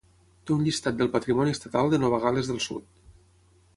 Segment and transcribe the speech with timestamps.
[0.49, 2.89] Té un llistat del patrimoni estatal de Nova Gal·les del Sud.